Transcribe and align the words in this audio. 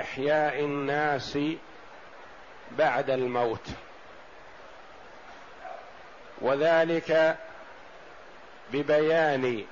إحياء 0.00 0.60
الناس 0.60 1.38
بعد 2.70 3.10
الموت. 3.10 3.68
وذلك 6.40 7.36
ببيان 8.72 9.64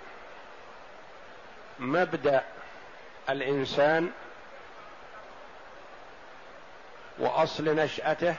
مبدأ 1.79 2.45
الإنسان 3.31 4.11
وأصل 7.19 7.65
نشأته 7.65 8.35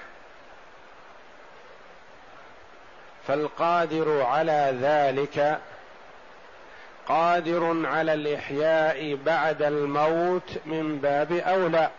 فالقادر 3.27 4.21
على 4.21 4.77
ذلك 4.81 5.59
قادر 7.07 7.87
على 7.87 8.13
الإحياء 8.13 9.15
بعد 9.15 9.61
الموت 9.61 10.57
من 10.65 10.97
باب 10.97 11.31
أولى. 11.31 11.89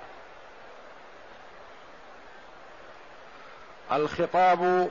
الخطاب 3.92 4.90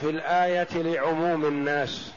في 0.00 0.10
الآية 0.10 0.68
لعموم 0.72 1.44
الناس. 1.44 2.12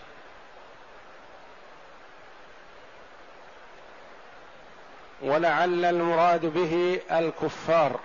ولعل 5.22 5.86
المراد 5.86 6.46
به 6.46 7.02
الكفار. 7.12 8.00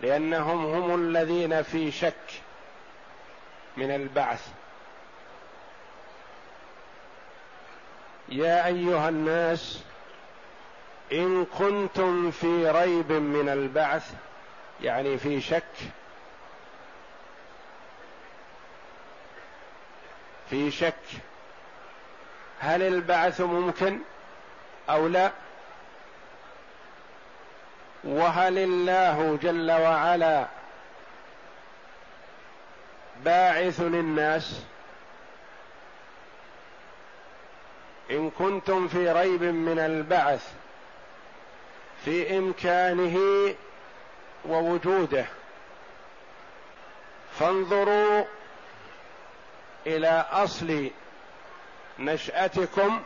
لأنهم 0.00 0.66
هم 0.66 0.94
الذين 0.94 1.62
في 1.62 1.90
شك 1.90 2.42
من 3.76 3.90
البعث. 3.90 4.48
يا 8.28 8.66
أيها 8.66 9.08
الناس 9.08 9.80
إن 11.12 11.44
كنتم 11.58 12.30
في 12.30 12.70
ريب 12.70 13.12
من 13.12 13.48
البعث 13.48 14.12
يعني 14.82 15.18
في 15.18 15.40
شك 15.40 15.64
في 20.50 20.70
شك 20.70 20.94
هل 22.60 22.82
البعث 22.82 23.40
ممكن 23.40 23.98
أو 24.90 25.08
لا؟ 25.08 25.30
وهل 28.04 28.58
الله 28.58 29.38
جل 29.42 29.70
وعلا 29.72 30.46
باعث 33.24 33.80
للناس 33.80 34.62
إن 38.10 38.30
كنتم 38.30 38.88
في 38.88 39.12
ريب 39.12 39.42
من 39.42 39.78
البعث 39.78 40.52
في 42.04 42.38
إمكانه 42.38 43.18
ووجوده. 44.44 45.24
فانظروا 47.38 48.24
إلى 49.86 50.24
أصل 50.30 50.90
نشأتكم 51.98 53.00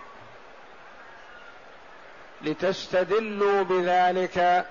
لتستدلوا 2.43 3.63
بذلك 3.63 4.67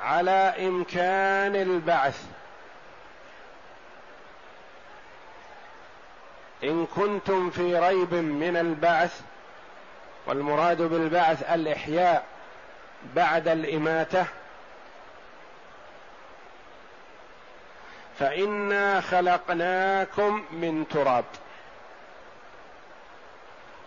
على 0.00 0.54
إمكان 0.58 1.56
البعث. 1.56 2.24
إن 6.64 6.86
كنتم 6.86 7.50
في 7.50 7.78
ريب 7.78 8.14
من 8.14 8.56
البعث 8.56 9.20
والمراد 10.26 10.82
بالبعث 10.82 11.42
الإحياء 11.52 12.24
بعد 13.14 13.48
الإماتة 13.48 14.26
فإنا 18.18 19.00
خلقناكم 19.00 20.44
من 20.52 20.88
تراب. 20.88 21.24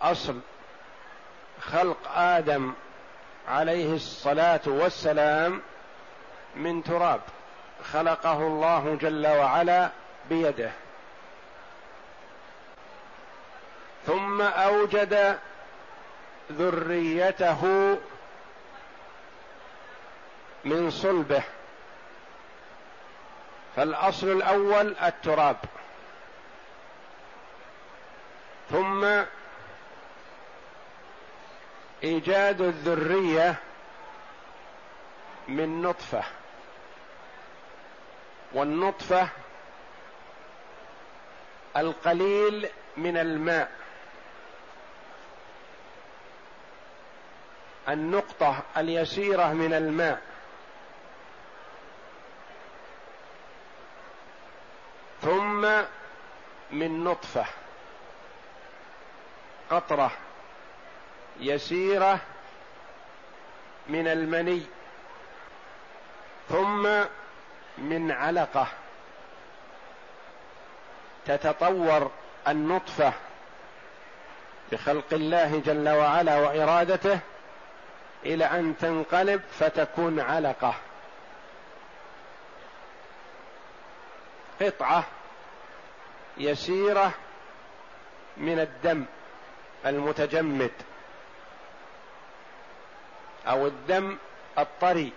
أصل 0.02 0.40
خلق 1.60 2.08
آدم 2.16 2.72
عليه 3.48 3.94
الصلاة 3.94 4.60
والسلام 4.66 5.62
من 6.56 6.82
تراب 6.82 7.20
خلقه 7.92 8.38
الله 8.38 8.98
جل 9.00 9.26
وعلا 9.26 9.90
بيده. 10.28 10.70
ثم 14.06 14.42
أوجد 14.42 15.38
ذريته 16.52 17.98
من 20.64 20.90
صلبه. 20.90 21.42
فالأصل 23.76 24.26
الأول 24.26 24.96
التراب. 25.02 25.56
ثم 28.70 29.22
إيجاد 32.02 32.60
الذرية 32.60 33.54
من 35.48 35.82
نطفة. 35.82 36.24
والنطفة 38.52 39.28
القليل 41.76 42.68
من 42.96 43.16
الماء. 43.16 43.79
النقطة 47.90 48.62
اليسيرة 48.76 49.52
من 49.52 49.74
الماء. 49.74 50.22
ثم 55.22 55.60
من 56.70 57.04
نطفة. 57.04 57.46
قطرة 59.70 60.10
يسيرة 61.40 62.18
من 63.88 64.08
المني. 64.08 64.62
ثم 66.48 67.04
من 67.78 68.10
علقة. 68.10 68.66
تتطور 71.26 72.10
النطفة 72.48 73.12
بخلق 74.72 75.04
الله 75.12 75.62
جل 75.66 75.88
وعلا 75.88 76.36
وإرادته 76.36 77.20
إلى 78.24 78.44
أن 78.44 78.74
تنقلب 78.80 79.42
فتكون 79.58 80.20
علقة. 80.20 80.74
قطعة 84.60 85.04
يسيرة 86.38 87.12
من 88.36 88.60
الدم 88.60 89.04
المتجمد 89.86 90.72
أو 93.46 93.66
الدم 93.66 94.18
الطري 94.58 95.12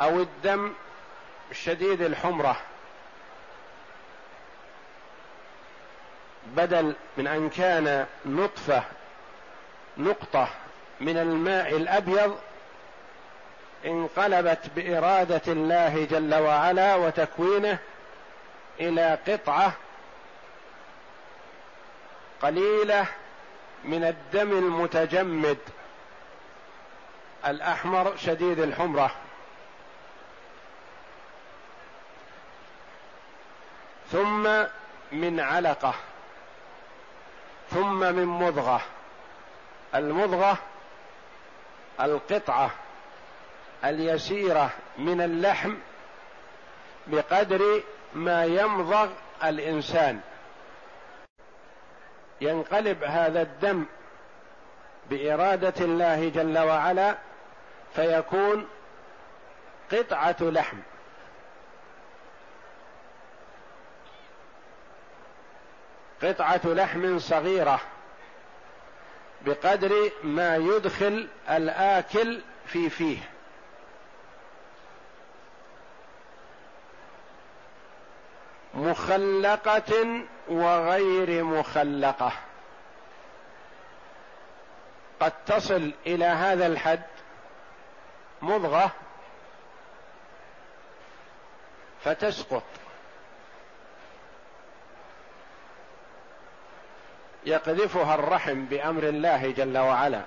أو 0.00 0.20
الدم 0.20 0.72
شديد 1.52 2.00
الحمرة. 2.00 2.56
بدل 6.46 6.94
من 7.16 7.26
أن 7.26 7.50
كان 7.50 8.06
نطفة 8.26 8.84
نقطة 9.96 10.48
من 11.00 11.16
الماء 11.16 11.76
الأبيض 11.76 12.38
انقلبت 13.86 14.70
بإرادة 14.76 15.42
الله 15.52 16.04
جل 16.04 16.34
وعلا 16.34 16.94
وتكوينه 16.94 17.78
إلى 18.80 19.18
قطعة 19.28 19.72
قليلة 22.42 23.06
من 23.84 24.04
الدم 24.04 24.50
المتجمد 24.50 25.58
الأحمر 27.46 28.16
شديد 28.16 28.58
الحمرة. 28.58 29.10
ثم 34.12 34.64
من 35.12 35.40
علقة 35.40 35.94
ثم 37.70 38.00
من 38.00 38.26
مضغة. 38.26 38.80
المضغة 39.94 40.58
القطعة 42.00 42.70
اليسيرة 43.84 44.70
من 44.98 45.20
اللحم 45.20 45.74
بقدر 47.06 47.82
ما 48.14 48.44
يمضغ 48.44 49.08
الإنسان. 49.44 50.20
ينقلب 52.40 53.04
هذا 53.04 53.42
الدم 53.42 53.84
بإرادة 55.10 55.84
الله 55.84 56.28
جل 56.28 56.58
وعلا 56.58 57.16
فيكون 57.94 58.68
قطعة 59.92 60.36
لحم. 60.40 60.76
قطعة 66.22 66.60
لحم 66.64 67.18
صغيرة. 67.18 67.80
بقدر 69.46 70.10
ما 70.22 70.56
يدخل 70.56 71.28
الآكل 71.50 72.40
في 72.66 72.90
فيه. 72.90 73.18
مخلقة 78.74 80.22
وغير 80.48 81.44
مخلقة. 81.44 82.32
قد 85.20 85.32
تصل 85.46 85.92
إلى 86.06 86.24
هذا 86.24 86.66
الحد 86.66 87.02
مضغة 88.42 88.90
فتسقط. 92.04 92.62
يقذفها 97.46 98.14
الرحم 98.14 98.64
بأمر 98.64 99.02
الله 99.02 99.50
جل 99.50 99.78
وعلا. 99.78 100.22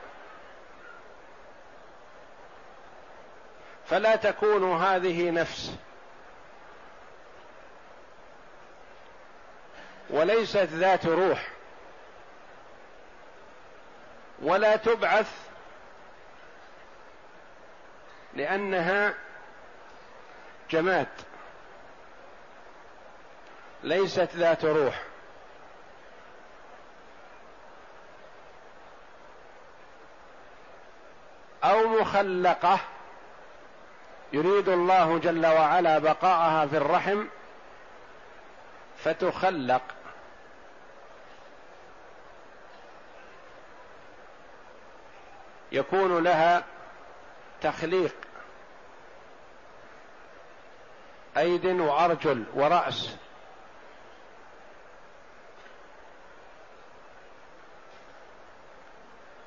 فلا 3.90 4.16
تكون 4.16 4.82
هذه 4.82 5.32
نفس. 5.32 5.76
وليست 10.10 10.58
ذات 10.58 11.06
روح. 11.06 11.48
ولا 14.42 14.76
تبعث 14.76 15.32
لأنها 18.34 19.14
جماد. 20.70 21.08
ليست 23.84 24.30
ذات 24.36 24.66
روح. 24.66 25.07
أو 31.64 31.88
مخلقة. 31.88 32.80
يريد 34.34 34.70
الله 34.70 35.18
جل 35.18 35.46
وعلا 35.46 36.00
بقاءها 36.00 36.66
في 36.66 36.78
الرحم 36.78 37.26
فتخلق. 38.98 39.82
يكون 45.72 46.24
لها 46.24 46.64
تخليق. 47.62 48.16
أيد 51.38 51.66
وأرجل 51.66 52.44
ورأس. 52.54 53.16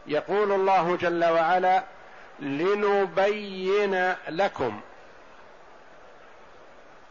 يقول 0.07 0.53
الله 0.53 0.97
جل 0.97 1.25
وعلا 1.25 1.83
لنبين 2.41 4.15
لكم. 4.29 4.81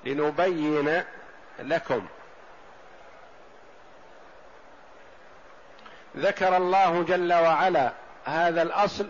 لنبين 0.05 1.03
لكم. 1.59 2.07
ذكر 6.17 6.57
الله 6.57 7.03
جل 7.03 7.33
وعلا 7.33 7.91
هذا 8.25 8.61
الأصل 8.61 9.09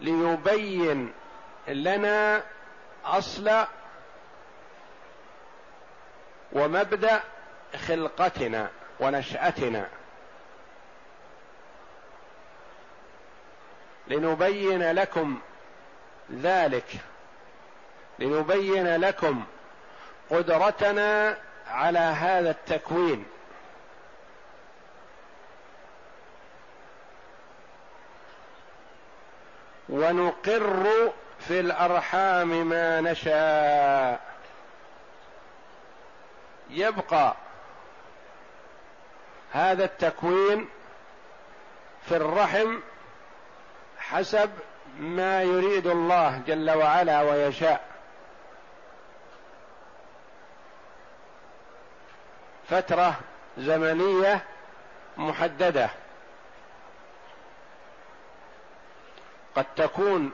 ليبين 0.00 1.12
لنا 1.68 2.42
أصل 3.04 3.64
ومبدأ 6.52 7.20
خلقتنا 7.86 8.70
ونشأتنا. 9.00 9.88
لنبين 14.08 14.92
لكم 14.92 15.38
ذلك. 16.32 16.92
لنبين 18.18 18.96
لكم 18.96 19.44
قدرتنا 20.30 21.38
على 21.68 21.98
هذا 21.98 22.50
التكوين. 22.50 23.24
ونقر 29.88 31.12
في 31.38 31.60
الأرحام 31.60 32.68
ما 32.68 33.00
نشاء. 33.00 34.20
يبقى 36.70 37.34
هذا 39.52 39.84
التكوين 39.84 40.68
في 42.08 42.16
الرحم 42.16 42.78
حسب 44.10 44.50
ما 44.98 45.42
يريد 45.42 45.86
الله 45.86 46.42
جل 46.46 46.70
وعلا 46.70 47.22
ويشاء. 47.22 47.88
فترة 52.68 53.14
زمنية 53.58 54.44
محددة. 55.16 55.90
قد 59.54 59.66
تكون 59.76 60.32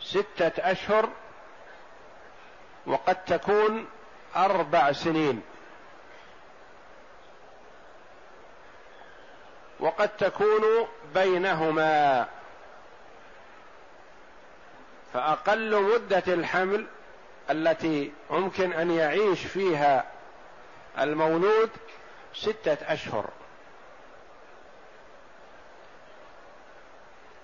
ستة 0.00 0.70
أشهر 0.72 1.08
وقد 2.86 3.24
تكون 3.24 3.86
أربع 4.36 4.92
سنين. 4.92 5.42
وقد 9.82 10.08
تكون 10.16 10.88
بينهما. 11.14 12.26
فأقل 15.12 15.82
مدة 15.82 16.22
الحمل 16.26 16.86
التي 17.50 18.12
يمكن 18.30 18.72
أن 18.72 18.90
يعيش 18.90 19.46
فيها 19.46 20.04
المولود 20.98 21.70
ستة 22.34 22.92
أشهر. 22.92 23.28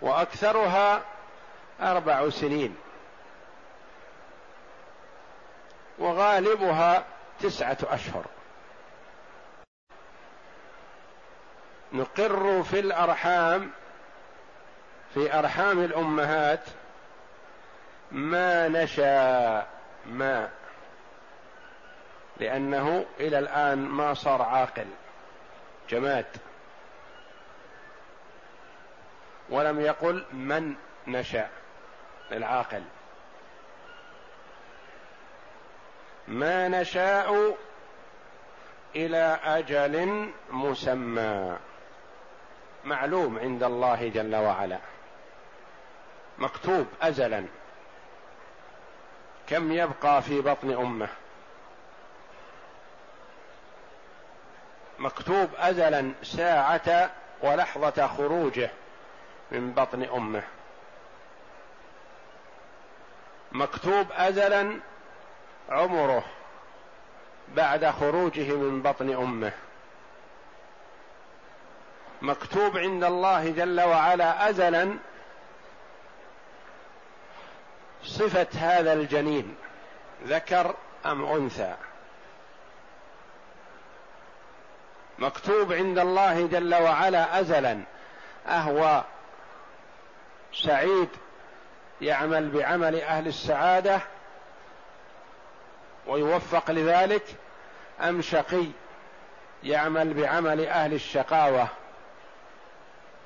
وأكثرها 0.00 1.02
أربع 1.80 2.30
سنين. 2.30 2.76
وغالبها 5.98 7.04
تسعة 7.40 7.78
أشهر. 7.82 8.24
نقر 11.92 12.62
في 12.62 12.80
الأرحام 12.80 13.70
في 15.14 15.38
أرحام 15.38 15.84
الأمهات 15.84 16.64
ما 18.12 18.68
نشاء 18.68 19.68
ما 20.06 20.50
لأنه 22.36 23.06
إلى 23.20 23.38
الآن 23.38 23.78
ما 23.78 24.14
صار 24.14 24.42
عاقل 24.42 24.86
جماد. 25.90 26.26
ولم 29.50 29.80
يقل 29.80 30.24
من 30.32 30.74
نشاء 31.06 31.50
للعاقل 32.30 32.82
ما 36.28 36.68
نشاء 36.68 37.56
إلى 38.96 39.38
أجل 39.44 40.28
مسمى. 40.50 41.58
معلوم 42.84 43.38
عند 43.38 43.62
الله 43.62 44.08
جل 44.08 44.36
وعلا. 44.36 44.78
مكتوب 46.38 46.86
ازلا. 47.02 47.44
كم 49.46 49.72
يبقى 49.72 50.22
في 50.22 50.40
بطن 50.40 50.70
أمه؟ 50.70 51.08
مكتوب 54.98 55.48
ازلا 55.58 56.12
ساعة 56.22 57.10
ولحظة 57.42 58.06
خروجه 58.06 58.70
من 59.50 59.72
بطن 59.72 60.02
أمه. 60.02 60.42
مكتوب 63.52 64.06
ازلا 64.12 64.80
عمره 65.70 66.24
بعد 67.48 67.86
خروجه 67.86 68.52
من 68.52 68.82
بطن 68.82 69.10
أمه. 69.10 69.52
مكتوب 72.22 72.76
عند 72.76 73.04
الله 73.04 73.50
جل 73.50 73.80
وعلا 73.80 74.48
ازلا 74.50 74.98
صفة 78.04 78.46
هذا 78.54 78.92
الجنين 78.92 79.56
ذكر 80.26 80.74
أم 81.06 81.24
أنثى؟ 81.24 81.74
مكتوب 85.18 85.72
عند 85.72 85.98
الله 85.98 86.46
جل 86.46 86.74
وعلا 86.74 87.40
ازلا 87.40 87.80
أهو 88.46 89.04
سعيد 90.54 91.08
يعمل 92.00 92.50
بعمل 92.50 93.00
أهل 93.00 93.26
السعادة 93.26 94.00
ويوفق 96.06 96.70
لذلك 96.70 97.24
أم 98.00 98.22
شقي 98.22 98.66
يعمل 99.64 100.14
بعمل 100.14 100.66
أهل 100.66 100.94
الشقاوة؟ 100.94 101.68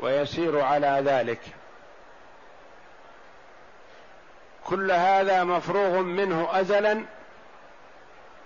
ويسير 0.02 0.60
على 0.60 1.02
ذلك. 1.04 1.40
كل 4.64 4.90
هذا 4.90 5.44
مفروغ 5.44 6.00
منه 6.00 6.48
ازلا 6.52 7.04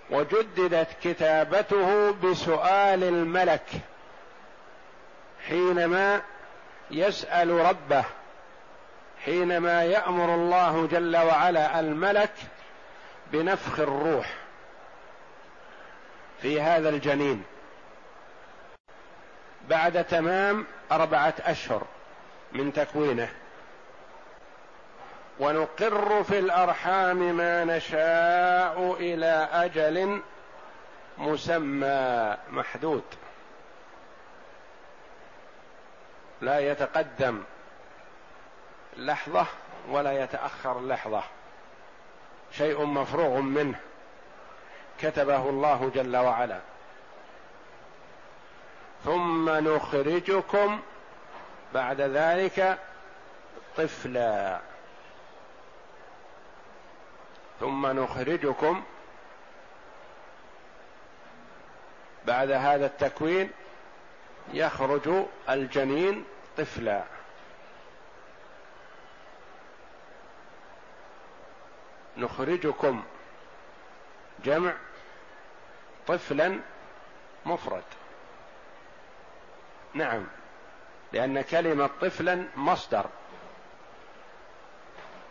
وجددت 0.09 0.87
كتابته 1.03 2.11
بسؤال 2.11 3.03
الملك 3.03 3.65
حينما 5.47 6.21
يسأل 6.91 7.49
ربه 7.49 8.03
حينما 9.25 9.83
يأمر 9.83 10.35
الله 10.35 10.87
جل 10.91 11.17
وعلا 11.17 11.79
الملك 11.79 12.33
بنفخ 13.31 13.79
الروح 13.79 14.33
في 16.41 16.61
هذا 16.61 16.89
الجنين. 16.89 17.43
بعد 19.67 20.03
تمام 20.03 20.65
أربعة 20.91 21.33
أشهر 21.39 21.83
من 22.51 22.73
تكوينه. 22.73 23.29
ونقر 25.39 26.23
في 26.23 26.39
الأرحام 26.39 27.17
ما 27.17 27.65
نشاء 27.65 28.95
إلى 28.99 29.49
أجل 29.51 30.21
مسمى 31.17 32.37
محدود. 32.49 33.03
لا 36.41 36.59
يتقدم 36.59 37.43
لحظة 38.97 39.45
ولا 39.89 40.23
يتأخر 40.23 40.81
لحظة. 40.81 41.23
شيء 42.51 42.85
مفروغ 42.85 43.39
منه. 43.41 43.79
كتبه 45.01 45.49
الله 45.49 45.91
جل 45.95 46.17
وعلا. 46.17 46.59
ثم 49.07 49.49
نخرجكم 49.49 50.79
بعد 51.73 52.01
ذلك 52.01 52.79
طفلا. 53.77 54.59
ثم 57.59 57.87
نخرجكم 57.87 58.83
بعد 62.25 62.51
هذا 62.51 62.85
التكوين 62.85 63.51
يخرج 64.53 65.25
الجنين 65.49 66.25
طفلا. 66.57 67.03
نخرجكم 72.17 73.03
جمع 74.43 74.73
طفلا 76.07 76.59
مفرد. 77.45 77.83
نعم. 79.97 80.27
لأن 81.13 81.41
كلمة 81.41 81.89
طفلا 82.01 82.47
مصدر 82.55 83.05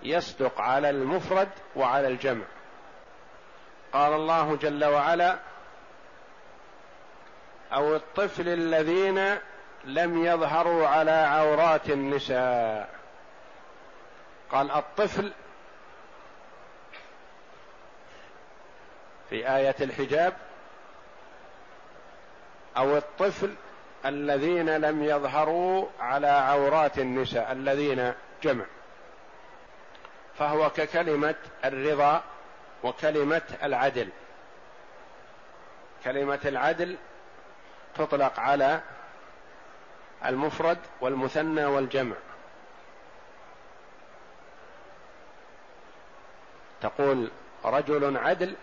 يصدق 0.02 0.60
على 0.60 0.90
المفرد 0.90 1.48
وعلى 1.76 2.08
الجمع. 2.08 2.44
قال 3.92 4.12
الله 4.12 4.56
جل 4.56 4.84
وعلا 4.84 5.38
أو 7.72 7.96
الطفل 7.96 8.48
الذين 8.48 9.38
لم 9.84 10.24
يظهروا 10.24 10.88
على 10.88 11.10
عورات 11.10 11.90
النساء. 11.90 12.96
قال 14.50 14.70
الطفل 14.70 15.32
في 19.30 19.56
آية 19.56 19.76
الحجاب 19.80 20.32
أو 22.76 22.96
الطفل 22.96 23.54
الذين 24.04 24.76
لم 24.76 25.02
يظهروا 25.04 25.86
على 26.00 26.26
عورات 26.26 26.98
النساء 26.98 27.52
الذين 27.52 28.12
جمع. 28.42 28.64
فهو 30.38 30.70
ككلمة 30.70 31.34
الرضا 31.64 32.22
وكلمة 32.82 33.42
العدل. 33.62 34.08
كلمة 36.04 36.40
العدل 36.44 36.96
تطلق 37.94 38.40
على 38.40 38.80
المفرد 40.24 40.78
والمثنى 41.00 41.64
والجمع. 41.64 42.16
تقول 46.80 47.30
رجل 47.64 48.16
عدل 48.16 48.54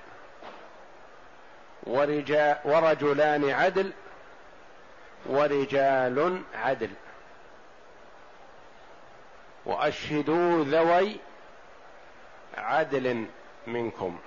ورجلان 2.65 3.49
عدل 3.49 3.91
ورجال 5.25 6.43
عدل. 6.55 6.89
وأشهدوا 9.65 10.63
ذوي 10.63 11.17
عدل 12.57 13.25
منكم. 13.67 14.19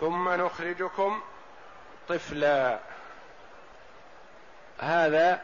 ثم 0.00 0.28
نخرجكم 0.28 1.22
طفلا. 2.08 2.78
هذا 4.78 5.42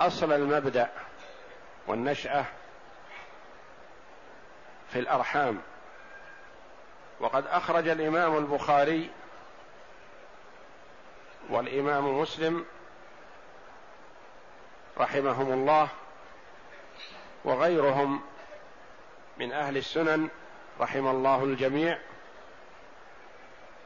أصل 0.00 0.32
المبدأ 0.32 0.90
والنشأة 1.86 2.44
في 4.92 4.98
الأرحام. 4.98 5.62
وقد 7.20 7.46
أخرج 7.46 7.88
الإمام 7.88 8.36
البخاري 8.36 9.10
والإمام 11.50 12.18
مسلم 12.18 12.64
رحمهم 14.98 15.52
الله 15.52 15.88
وغيرهم 17.44 18.20
من 19.38 19.52
أهل 19.52 19.76
السنن 19.76 20.28
رحم 20.80 21.06
الله 21.06 21.44
الجميع 21.44 21.98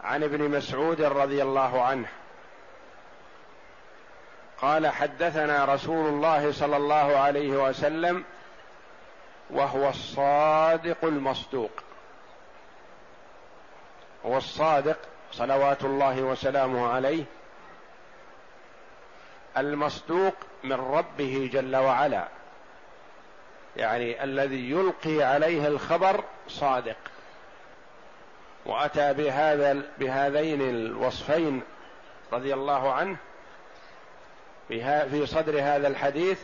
عن 0.05 0.23
ابن 0.23 0.51
مسعود 0.51 1.01
رضي 1.01 1.43
الله 1.43 1.83
عنه 1.83 2.09
قال 4.63 4.87
حدثنا 4.87 5.65
رسول 5.65 6.07
الله 6.07 6.53
صلى 6.53 6.77
الله 6.77 7.19
عليه 7.19 7.69
وسلم 7.69 8.25
وهو 9.51 9.89
الصادق 9.89 11.05
المصدوق 11.05 11.71
هو 14.27 14.37
الصادق 14.37 14.99
صلوات 15.33 15.85
الله 15.85 16.23
وسلامه 16.23 16.89
عليه 16.89 17.25
المصدوق 19.59 20.35
من 20.65 20.73
ربه 20.73 21.51
جل 21.53 21.77
وعلا. 21.77 22.29
يعني 23.77 24.25
الذي 24.25 24.71
يلقي 24.71 25.23
عليه 25.23 25.67
الخبر 25.67 26.25
صادق. 26.49 26.97
وأتى 28.67 29.15
بهذا 29.15 29.83
بهذين 29.99 30.61
الوصفين 30.61 31.63
رضي 32.33 32.55
الله 32.55 32.93
عنه 32.93 33.17
في 34.69 35.27
صدر 35.27 35.61
هذا 35.61 35.89
الحديث 35.89 36.43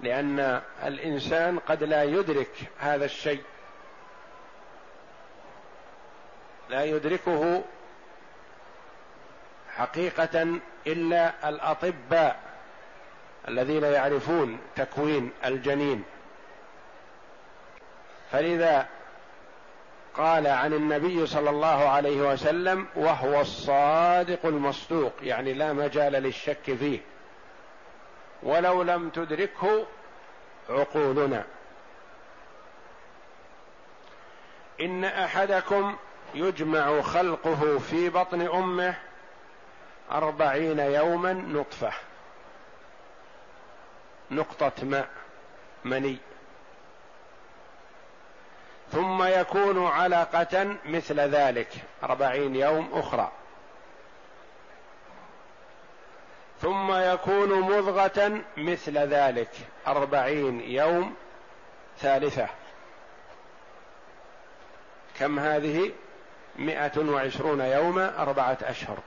لأن 0.00 0.60
الإنسان 0.84 1.58
قد 1.58 1.82
لا 1.82 2.02
يدرك 2.02 2.50
هذا 2.78 3.04
الشيء. 3.04 3.42
لا 6.68 6.84
يدركه 6.84 7.62
حقيقة 9.76 10.60
الا 10.86 11.48
الأطباء 11.48 12.40
الذين 13.48 13.84
يعرفون 13.84 14.58
تكوين 14.76 15.32
الجنين. 15.44 16.04
فلذا 18.32 18.86
قال 20.14 20.46
عن 20.46 20.72
النبي 20.72 21.26
صلى 21.26 21.50
الله 21.50 21.88
عليه 21.88 22.32
وسلم 22.32 22.86
وهو 22.96 23.40
الصادق 23.40 24.46
المصدوق 24.46 25.12
يعني 25.22 25.52
لا 25.52 25.72
مجال 25.72 26.12
للشك 26.12 26.74
فيه. 26.78 27.00
ولو 28.42 28.82
لم 28.82 29.10
تدركه 29.10 29.86
عقولنا. 30.70 31.44
إن 34.80 35.04
أحدكم 35.04 35.96
يجمع 36.34 37.00
خلقه 37.00 37.78
في 37.78 38.08
بطن 38.08 38.40
أمه 38.40 38.94
أربعين 40.12 40.78
يوما 40.78 41.32
نطفة. 41.32 41.92
نقطة 44.30 44.72
ماء 44.82 45.08
مني. 45.84 46.18
ثم 48.92 49.22
يكون 49.22 49.86
علقة 49.86 50.76
مثل 50.84 51.20
ذلك. 51.20 51.68
أربعين 52.02 52.56
يوم 52.56 52.90
أخرى. 52.92 53.32
ثم 56.60 56.92
يكون 56.92 57.60
مضغة 57.60 58.40
مثل 58.56 58.98
ذلك. 58.98 59.50
أربعين 59.86 60.60
يوم 60.60 61.14
ثالثة. 61.98 62.48
كم 65.18 65.38
هذه؟ 65.38 65.92
مئة 66.56 66.98
وعشرون 66.98 67.60
يوما 67.60 68.22
أربعة 68.22 68.58
أشهر. 68.62 68.98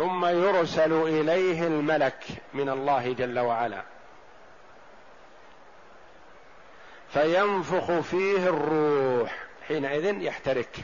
ثم 0.00 0.26
يرسل 0.26 0.92
إليه 0.92 1.66
الملك 1.66 2.24
من 2.54 2.68
الله 2.68 3.12
جل 3.12 3.38
وعلا. 3.38 3.82
فينفخ 7.12 8.00
فيه 8.00 8.48
الروح 8.48 9.44
حينئذ 9.68 10.22
يحترك 10.22 10.76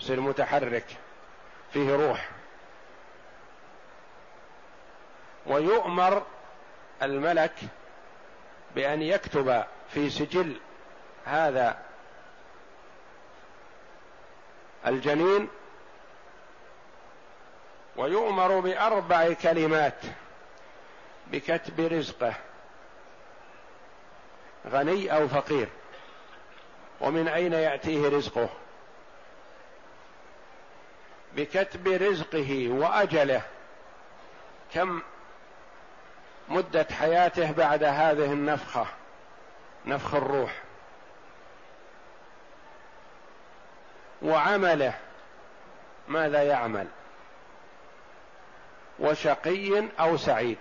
يصير 0.00 0.20
متحرك. 0.20 0.84
فيه 1.72 1.96
روح. 1.96 2.28
ويؤمر 5.46 6.22
الملك 7.02 7.54
بأن 8.74 9.02
يكتب 9.02 9.64
في 9.88 10.10
سجل 10.10 10.60
هذا 11.24 11.78
الجنين 14.86 15.48
ويؤمر 17.96 18.60
بأربع 18.60 19.32
كلمات 19.32 20.00
بكتب 21.26 21.80
رزقه 21.80 22.34
غني 24.70 25.16
أو 25.16 25.28
فقير 25.28 25.68
ومن 27.00 27.28
أين 27.28 27.52
يأتيه 27.52 28.08
رزقه؟ 28.08 28.48
بكتب 31.36 31.88
رزقه 31.88 32.68
وأجله. 32.68 33.42
كم 34.74 35.02
مدة 36.48 36.86
حياته 36.90 37.52
بعد 37.52 37.84
هذه 37.84 38.32
النفخة 38.32 38.86
نفخ 39.86 40.14
الروح؟ 40.14 40.62
وعمله 44.22 44.94
ماذا 46.08 46.42
يعمل؟ 46.42 46.86
وشقي 48.98 49.84
أو 50.00 50.16
سعيد. 50.16 50.58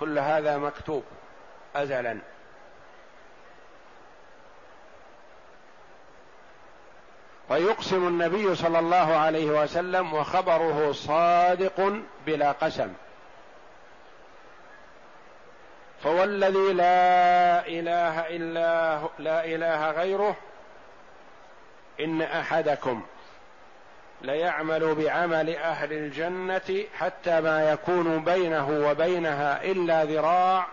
كل 0.00 0.18
هذا 0.18 0.58
مكتوب 0.58 1.04
ازلا. 1.76 2.18
ويقسم 7.50 8.08
النبي 8.08 8.54
صلى 8.54 8.78
الله 8.78 9.16
عليه 9.16 9.62
وسلم 9.62 10.14
وخبره 10.14 10.92
صادق 10.92 12.02
بلا 12.26 12.52
قسم. 12.52 12.92
فوالذي 16.02 16.72
لا 16.72 17.66
إله 17.66 18.20
إلا 18.20 19.00
لا 19.18 19.44
إله 19.44 19.90
غيره 19.90 20.36
إن 22.00 22.22
أحدكم 22.22 23.02
ليعمل 24.24 24.94
بعمل 24.94 25.56
أهل 25.56 25.92
الجنة 25.92 26.84
حتى 26.98 27.40
ما 27.40 27.70
يكون 27.72 28.24
بينه 28.24 28.88
وبينها 28.88 29.64
إلا 29.64 30.04
ذراع 30.04 30.66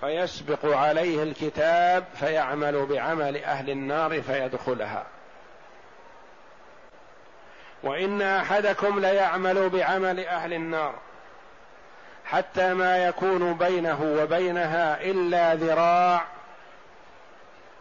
فيسبق 0.00 0.76
عليه 0.76 1.22
الكتاب 1.22 2.04
فيعمل 2.14 2.86
بعمل 2.86 3.36
أهل 3.36 3.70
النار 3.70 4.22
فيدخلها. 4.22 5.06
وإن 7.82 8.22
أحدكم 8.22 9.00
ليعمل 9.00 9.68
بعمل 9.68 10.20
أهل 10.20 10.52
النار 10.52 10.94
حتى 12.24 12.74
ما 12.74 13.06
يكون 13.06 13.54
بينه 13.54 14.02
وبينها 14.02 15.02
إلا 15.02 15.54
ذراع 15.54 16.24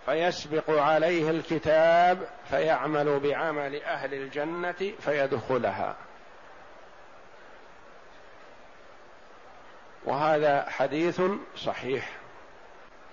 فيسبق 0.05 0.69
عليه 0.69 1.29
الكتاب 1.29 2.27
فيعمل 2.49 3.19
بعمل 3.19 3.83
أهل 3.83 4.13
الجنة 4.13 4.93
فيدخلها. 4.99 5.95
وهذا 10.05 10.69
حديث 10.69 11.21
صحيح. 11.57 12.09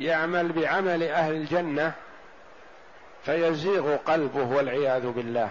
يعمل 0.01 0.53
بعمل 0.53 1.03
أهل 1.03 1.35
الجنة 1.35 1.93
فيزيغ 3.25 3.97
قلبه 3.97 4.57
والعياذ 4.57 5.07
بالله. 5.07 5.51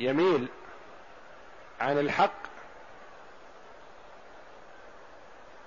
يميل 0.00 0.48
عن 1.80 1.98
الحق 1.98 2.44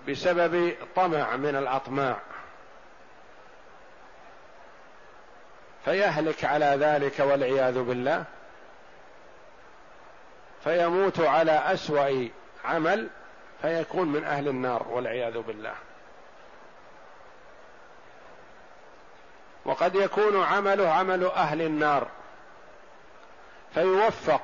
بسبب 0.09 0.75
طمع 0.95 1.35
من 1.35 1.55
الأطماع. 1.55 2.19
فيهلك 5.87 6.45
على 6.45 6.65
ذلك 6.65 7.19
والعياذ 7.19 7.79
بالله. 7.83 8.23
فيموت 10.63 11.19
على 11.19 11.51
أسوأ 11.51 12.27
عمل 12.65 13.07
فيكون 13.61 14.07
من 14.07 14.23
أهل 14.23 14.47
النار 14.47 14.87
والعياذ 14.89 15.37
بالله. 15.37 15.73
وقد 19.65 19.95
يكون 19.95 20.43
عمله 20.43 20.89
عمل 20.89 21.25
أهل 21.25 21.61
النار. 21.61 22.07
فيوفق 23.73 24.41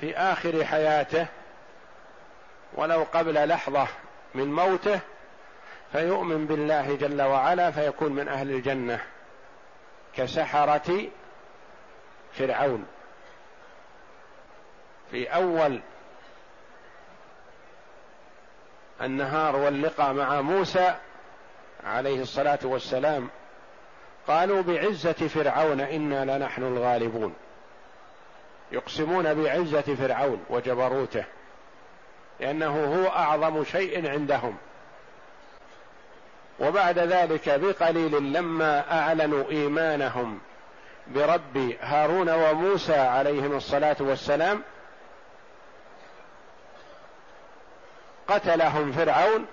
في 0.00 0.16
آخر 0.16 0.64
حياته 0.64 1.26
ولو 2.74 3.06
قبل 3.14 3.48
لحظة 3.48 3.86
من 4.34 4.52
موته. 4.52 5.00
فيؤمن 5.92 6.46
بالله 6.46 6.96
جل 6.96 7.22
وعلا 7.22 7.70
فيكون 7.70 8.12
من 8.12 8.28
أهل 8.28 8.50
الجنة. 8.50 9.15
كسحرة 10.16 11.08
فرعون. 12.32 12.86
في 15.10 15.26
أول 15.26 15.80
النهار 19.02 19.56
واللقاء 19.56 20.12
مع 20.12 20.40
موسى 20.40 20.94
عليه 21.84 22.22
الصلاة 22.22 22.58
والسلام 22.62 23.28
قالوا 24.28 24.62
بعزة 24.62 25.12
فرعون 25.12 25.80
إنا 25.80 26.36
لنحن 26.36 26.62
الغالبون. 26.62 27.34
يقسمون 28.72 29.34
بعزة 29.34 29.94
فرعون 29.94 30.44
وجبروته 30.50 31.24
لأنه 32.40 32.84
هو 32.84 33.08
أعظم 33.08 33.64
شيء 33.64 34.10
عندهم. 34.10 34.56
وبعد 36.60 36.98
ذلك 36.98 37.48
بقليل 37.48 38.32
لما 38.32 38.98
أعلنوا 39.00 39.50
إيمانهم 39.50 40.40
برب 41.06 41.76
هارون 41.80 42.28
وموسى 42.28 42.96
عليهم 42.96 43.56
الصلاة 43.56 43.96
والسلام 44.00 44.62
قتلهم 48.28 48.92
فرعون 48.92 49.46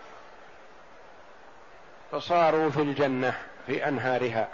فصاروا 2.12 2.70
في 2.70 2.82
الجنة 2.82 3.38
في 3.68 3.88
أنهارها. 3.88 4.48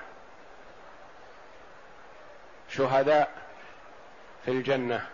شهداء 2.69 3.31
في 4.45 4.51
الجنة 4.51 5.05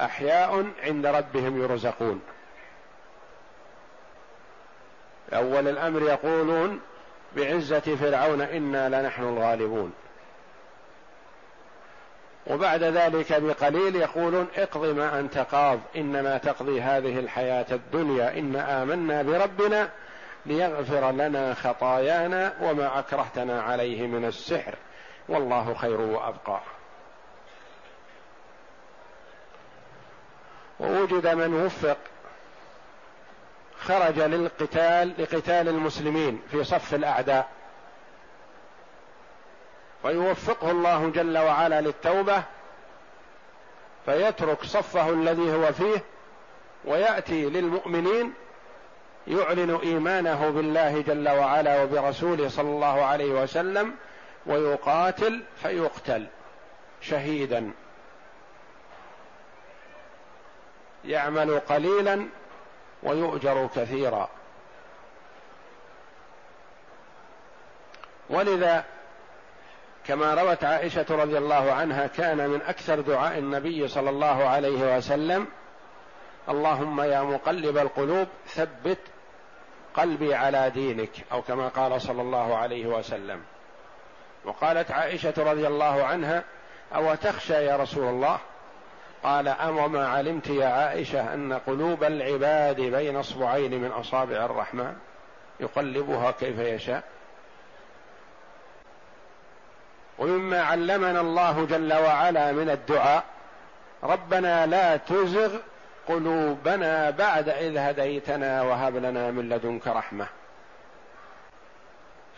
أحياء 0.00 0.70
عند 0.82 1.06
ربهم 1.06 1.62
يرزقون. 1.62 2.22
أول 5.32 5.68
الأمر 5.68 6.02
يقولون 6.02 6.80
بعزة 7.36 7.96
فرعون 7.96 8.40
إنا 8.40 8.88
لنحن 8.88 9.22
الغالبون. 9.22 9.92
وبعد 12.46 12.82
ذلك 12.82 13.42
بقليل 13.42 13.96
يقولون 13.96 14.48
اقض 14.56 14.84
ما 14.84 15.20
أنت 15.20 15.38
قاض 15.38 15.80
إنما 15.96 16.38
تقضي 16.38 16.80
هذه 16.80 17.18
الحياة 17.18 17.66
الدنيا 17.70 18.38
إن 18.38 18.56
آمنا 18.56 19.22
بربنا 19.22 19.90
ليغفر 20.46 21.10
لنا 21.10 21.54
خطايانا 21.54 22.54
وما 22.60 22.98
أكرهتنا 22.98 23.62
عليه 23.62 24.06
من 24.06 24.24
السحر. 24.24 24.74
والله 25.28 25.74
خير 25.74 26.00
وأبقى. 26.00 26.60
ووجد 30.80 31.26
من 31.26 31.54
وفق 31.54 31.98
خرج 33.84 34.18
للقتال 34.18 35.14
لقتال 35.18 35.68
المسلمين 35.68 36.42
في 36.50 36.64
صف 36.64 36.94
الأعداء. 36.94 37.48
ويوفقه 40.04 40.70
الله 40.70 41.10
جل 41.10 41.38
وعلا 41.38 41.80
للتوبة 41.80 42.42
فيترك 44.06 44.64
صفه 44.64 45.10
الذي 45.10 45.54
هو 45.54 45.72
فيه 45.72 46.04
ويأتي 46.84 47.44
للمؤمنين 47.44 48.32
يعلن 49.26 49.78
إيمانه 49.82 50.50
بالله 50.50 51.00
جل 51.00 51.28
وعلا 51.28 51.82
وبرسوله 51.82 52.48
صلى 52.48 52.68
الله 52.68 53.04
عليه 53.04 53.42
وسلم 53.42 53.94
ويقاتل 54.46 55.42
فيقتل 55.62 56.26
شهيدا. 57.00 57.70
يعمل 61.04 61.60
قليلا 61.60 62.28
ويؤجر 63.02 63.68
كثيرا. 63.76 64.28
كما 70.06 70.34
روت 70.34 70.64
عائشة 70.64 71.06
رضي 71.10 71.38
الله 71.38 71.72
عنها 71.72 72.06
كان 72.06 72.48
من 72.48 72.62
أكثر 72.62 73.00
دعاء 73.00 73.38
النبي 73.38 73.88
صلى 73.88 74.10
الله 74.10 74.48
عليه 74.48 74.96
وسلم 74.96 75.46
اللهم 76.48 77.00
يا 77.00 77.22
مقلب 77.22 77.78
القلوب 77.78 78.28
ثبت 78.46 78.98
قلبي 79.94 80.34
على 80.34 80.70
دينك 80.70 81.10
أو 81.32 81.42
كما 81.42 81.68
قال 81.68 82.02
صلى 82.02 82.22
الله 82.22 82.56
عليه 82.56 82.86
وسلم. 82.86 83.42
وقالت 84.44 84.90
عائشة 84.90 85.34
رضي 85.38 85.66
الله 85.66 86.04
عنها 86.04 86.44
أو 86.94 87.14
تخشى 87.14 87.64
يا 87.64 87.76
رسول 87.76 88.04
الله؟ 88.04 88.38
قال 89.22 89.48
أما 89.48 89.86
ما 89.86 90.08
علمت 90.08 90.46
يا 90.46 90.66
عائشة 90.66 91.34
أن 91.34 91.52
قلوب 91.52 92.04
العباد 92.04 92.80
بين 92.80 93.16
أصبعين 93.16 93.80
من 93.80 93.90
أصابع 93.90 94.44
الرحمن 94.44 94.96
يقلبها 95.60 96.30
كيف 96.30 96.58
يشاء؟ 96.58 97.02
ومما 100.18 100.62
علمنا 100.62 101.20
الله 101.20 101.66
جل 101.66 101.92
وعلا 101.92 102.52
من 102.52 102.70
الدعاء 102.70 103.24
ربنا 104.02 104.66
لا 104.66 104.96
تزغ 104.96 105.56
قلوبنا 106.08 107.10
بعد 107.10 107.48
إذ 107.48 107.76
هديتنا 107.76 108.62
وهب 108.62 108.96
لنا 108.96 109.30
من 109.30 109.48
لدنك 109.48 109.86
رحمة. 109.86 110.26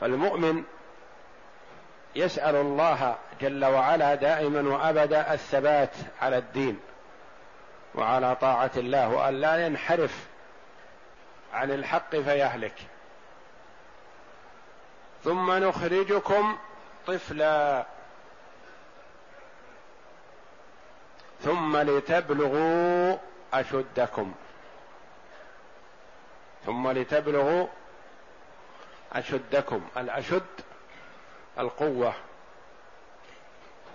فالمؤمن 0.00 0.62
يسأل 2.16 2.56
الله 2.56 3.16
جل 3.40 3.64
وعلا 3.64 4.14
دائما 4.14 4.74
وأبدا 4.76 5.34
الثبات 5.34 5.90
على 6.22 6.38
الدين 6.38 6.80
وعلى 7.94 8.36
طاعة 8.36 8.70
الله 8.76 9.08
وأن 9.08 9.40
لا 9.40 9.66
ينحرف 9.66 10.26
عن 11.52 11.70
الحق 11.70 12.16
فيهلك. 12.16 12.74
ثم 15.24 15.52
نخرجكم 15.52 16.58
طفلا. 17.06 17.86
ثم 21.42 21.76
لتبلغوا 21.76 23.16
أشدكم. 23.54 24.34
ثم 26.66 26.90
لتبلغوا 26.90 27.66
أشدكم. 29.12 29.88
الأشد 29.96 30.42
القوة. 31.58 32.14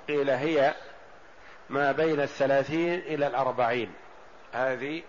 قيل 0.08 0.30
هي 0.30 0.76
ما 1.70 1.92
بين 1.92 2.22
الثلاثين 2.22 3.00
إلى 3.00 3.28
الأربعين. 3.28 3.94
هذه 4.54 5.04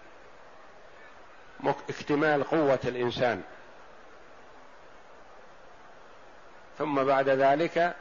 اكتمال 1.88 2.44
قوة 2.44 2.78
الإنسان. 2.84 3.42
ثم 6.78 7.04
بعد 7.04 7.28
ذلك 7.28 7.96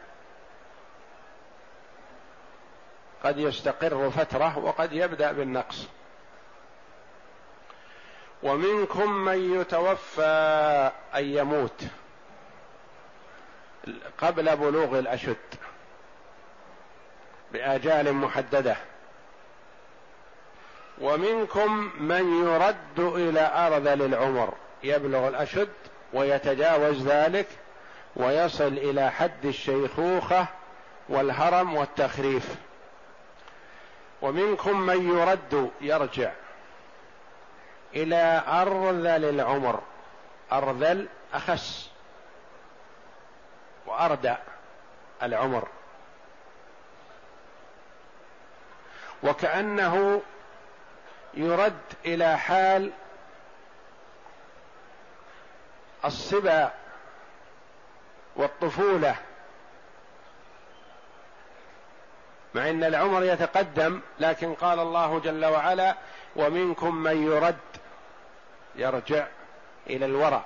قد 3.23 3.37
يستقر 3.37 4.09
فترة 4.09 4.57
وقد 4.57 4.93
يبدأ 4.93 5.31
بالنقص. 5.31 5.87
ومنكم 8.43 9.11
من 9.11 9.61
يتوفى 9.61 10.91
أن 11.15 11.23
يموت. 11.25 11.83
قبل 14.17 14.55
بلوغ 14.55 14.99
الأشد 14.99 15.35
بآجال 17.51 18.13
محددة. 18.13 18.75
ومنكم 21.01 21.91
من 21.99 22.43
يرد 22.43 22.99
إلى 22.99 23.51
أرذل 23.53 24.01
العمر 24.01 24.53
يبلغ 24.83 25.27
الأشد 25.27 25.69
ويتجاوز 26.13 27.07
ذلك 27.07 27.47
ويصل 28.15 28.67
إلى 28.67 29.11
حد 29.11 29.45
الشيخوخة 29.45 30.45
والهرم 31.09 31.75
والتخريف. 31.75 32.55
ومنكم 34.21 34.81
من 34.81 35.17
يرد 35.17 35.69
يرجع 35.81 36.31
إلى 37.95 38.43
أرذل 38.47 39.25
العمر 39.25 39.79
أرذل 40.51 41.07
أخس. 41.33 41.88
وأردى 43.89 44.35
العمر. 45.23 45.67
وكأنه 49.23 50.21
يرد 51.33 51.81
إلى 52.05 52.37
حال 52.37 52.91
الصبا 56.05 56.71
والطفولة. 58.35 59.15
مع 62.53 62.69
إن 62.69 62.83
العمر 62.83 63.23
يتقدم 63.23 64.01
لكن 64.19 64.53
قال 64.53 64.79
الله 64.79 65.19
جل 65.19 65.45
وعلا 65.45 65.95
ومنكم 66.35 66.95
من 66.95 67.23
يرد 67.23 67.57
يرجع 68.75 69.27
إلى 69.87 70.05
الورع 70.05 70.43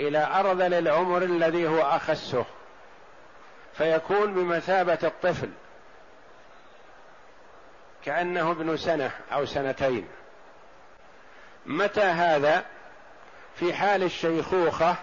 إلى 0.00 0.18
ارذل 0.18 0.74
العمر 0.74 1.22
الذي 1.22 1.68
هو 1.68 1.82
أخسه. 1.82 2.44
فيكون 3.72 4.34
بمثابة 4.34 4.98
الطفل. 5.02 5.50
كأنه 8.04 8.50
ابن 8.50 8.76
سنة 8.76 9.10
أو 9.32 9.46
سنتين. 9.46 10.08
متى 11.66 12.00
هذا؟ 12.00 12.64
في 13.54 13.74
حال 13.74 14.02
الشيخوخة 14.02 14.96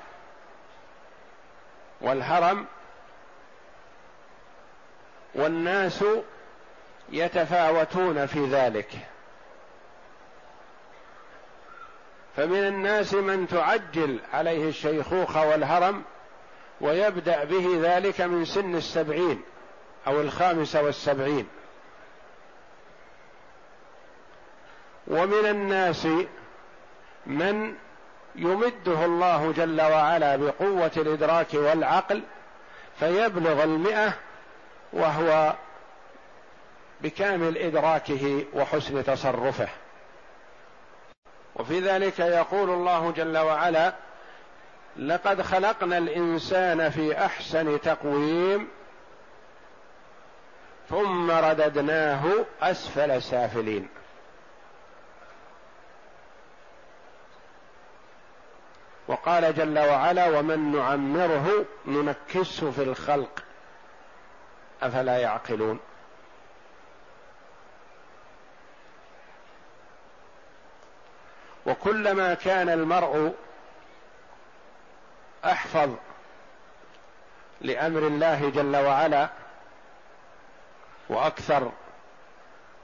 والهرم 2.02 2.66
والناس 5.36 6.04
يتفاوتون 7.10 8.26
في 8.26 8.46
ذلك. 8.46 8.90
فمن 12.38 12.68
الناس 12.68 13.14
من 13.14 13.48
تعجل 13.48 14.20
عليه 14.34 14.70
الشيخوخة 14.70 15.50
والهرم 15.50 16.04
ويبدأ 16.82 17.44
به 17.44 17.80
ذلك 17.82 18.22
من 18.22 18.46
سن 18.46 18.76
السبعين 18.76 19.42
أو 20.08 20.22
الخامسة 20.22 20.82
والسبعين. 20.84 21.48
ومن 25.08 25.46
الناس 25.46 26.08
من 27.26 27.76
يمده 28.36 29.06
الله 29.06 29.52
جل 29.52 29.82
وعلا 29.82 30.36
بقوة 30.36 30.92
الإدراك 30.98 31.54
والعقل 31.54 32.24
فيبلغ 33.00 33.64
المئة 33.64 34.14
وهو 34.94 35.54
بكامل 37.02 37.58
إدراكه 37.58 38.46
وحسن 38.54 39.04
تصرفه. 39.04 39.70
وفي 41.60 41.80
ذلك 41.80 42.20
يقول 42.20 42.70
الله 42.70 43.12
جل 43.12 43.38
وعلا 43.38 43.94
لقد 44.98 45.42
خلقنا 45.42 45.98
الإنسان 45.98 46.90
في 46.90 47.26
أحسن 47.26 47.82
تقويم 47.82 48.68
ثم 50.90 51.32
رددناه 51.32 52.24
أسفل 52.62 53.22
سافلين. 53.22 53.88
وقال 59.08 59.56
جل 59.56 59.80
وعلا 59.80 60.40
ومن 60.40 60.72
نعمره 60.72 61.66
ننكسه 61.86 62.72
في 62.72 62.84
الخلق. 62.84 63.44
أفلا 64.84 65.18
يعقلون؟ 65.18 65.80
وكلما 71.68 72.34
كان 72.34 72.70
المرء 72.70 73.34
أحفظ 75.46 75.90
لأمر 77.62 78.00
الله 78.00 78.50
جل 78.50 78.76
وعلا 78.76 79.30
وأكثر 81.10 81.72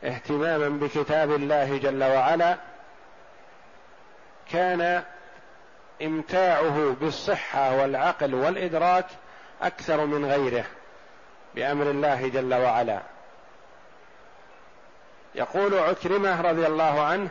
اهتماما 0.03 0.69
بكتاب 0.69 1.31
الله 1.31 1.77
جل 1.77 2.03
وعلا 2.03 2.57
كان 4.51 5.03
إمتاعه 6.01 6.95
بالصحة 7.01 7.75
والعقل 7.75 8.33
والإدراك 8.33 9.05
أكثر 9.61 10.05
من 10.05 10.25
غيره 10.25 10.65
بأمر 11.55 11.89
الله 11.89 12.27
جل 12.27 12.53
وعلا. 12.53 13.01
يقول 15.35 15.79
عكرمة 15.79 16.41
رضي 16.41 16.67
الله 16.67 17.01
عنه 17.01 17.29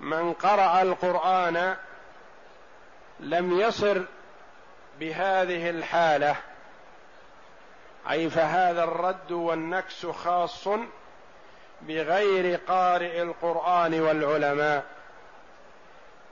من 0.00 0.32
قرأ 0.32 0.82
القرآن 0.82 1.76
لم 3.20 3.60
يصر 3.60 4.02
بهذه 5.00 5.70
الحالة. 5.70 6.36
أي 8.10 8.30
فهذا 8.30 8.84
الرد 8.84 9.32
والنكس 9.32 10.06
خاص 10.06 10.68
بغير 11.82 12.60
قارئ 12.68 13.22
القرآن 13.22 14.00
والعلماء. 14.00 14.84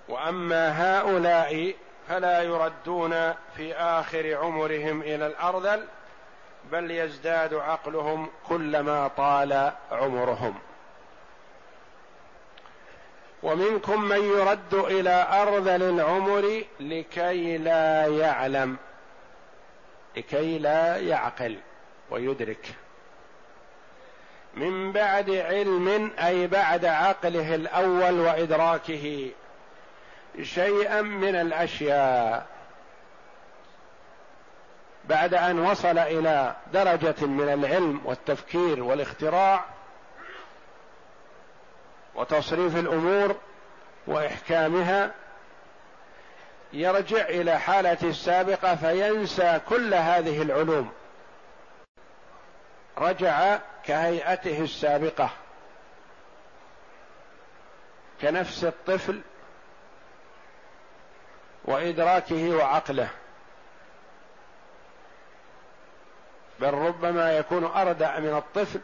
وأما 0.09 0.99
هؤلاء 0.99 1.75
فلا 2.09 2.43
يردون 2.43 3.35
في 3.57 3.75
آخر 3.75 4.37
عمرهم 4.37 5.03
إلى 5.03 5.27
الأرذل 5.27 5.87
بل 6.73 6.91
يزداد 6.91 7.55
عقلهم 7.55 8.31
كلما 8.49 9.09
طال 9.09 9.73
عمرهم. 9.93 10.59
ومنكم 13.43 14.03
من 14.03 14.25
يرد 14.25 14.75
إلى 14.75 15.27
ارذل 15.31 15.83
العمر 15.83 16.65
لكي 16.81 17.59
لا 17.59 18.07
يعلم 18.07 18.77
لكي 20.17 20.59
لا 20.59 20.97
يعقل 20.97 21.59
ويدرك. 22.11 22.67
من 24.55 24.93
بعد 24.93 25.31
علم 25.31 26.11
أي 26.19 26.47
بعد 26.47 26.85
عقله 26.85 27.55
الأول 27.55 28.21
وإدراكه 28.21 29.31
شيئا 30.43 31.03
من 31.03 31.35
الأشياء. 31.35 32.47
بعد 35.05 35.35
أن 35.35 35.59
وصل 35.59 35.99
إلى 35.99 36.57
درجة 36.73 37.27
من 37.27 37.49
العلم 37.49 38.01
والتفكير 38.05 38.83
والاختراع 38.83 39.65
وتصريف 42.15 42.77
الأمور 42.77 43.37
وإحكامها 44.07 45.11
يرجع 46.73 47.23
إلى 47.29 47.59
حالته 47.59 48.09
السابقة 48.09 48.75
فينسى 48.75 49.61
كل 49.69 49.95
هذه 49.95 50.43
العلوم. 50.43 50.93
رجع 52.99 53.59
كهيئته 53.85 54.61
السابقة 54.61 55.31
كنفس 58.23 58.65
الطفل 58.65 59.21
وإدراكه 61.65 62.57
وعقله. 62.57 63.09
بل 66.61 66.75
ربما 66.75 67.37
يكون 67.37 67.65
اردع 67.65 68.19
من 68.19 68.37
الطفل 68.37 68.81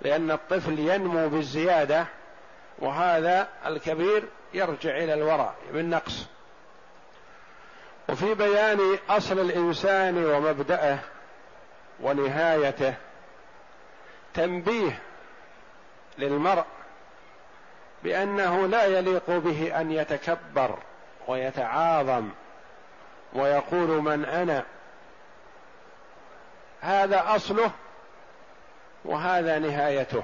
لأن 0.00 0.30
الطفل 0.30 0.78
ينمو 0.78 1.28
بالزيادة 1.28 2.06
وهذا 2.78 3.48
الكبير 3.66 4.24
يرجع 4.54 4.96
إلى 4.96 5.14
الوراء 5.14 5.54
بالنقص. 5.72 6.26
وفي 8.08 8.34
بيان 8.34 8.98
أصل 9.08 9.38
الإنسان 9.38 10.24
ومبدأه 10.24 10.98
ونهايته 12.00 12.94
تنبيه 14.34 14.98
للمرء 16.18 16.64
بأنه 18.02 18.66
لا 18.66 18.84
يليق 18.84 19.30
به 19.30 19.80
أن 19.80 19.92
يتكبر 19.92 20.78
ويتعاظم 21.28 22.28
ويقول 23.32 23.88
من 23.88 24.24
أنا. 24.24 24.64
هذا 26.80 27.36
أصله 27.36 27.70
وهذا 29.04 29.58
نهايته. 29.58 30.22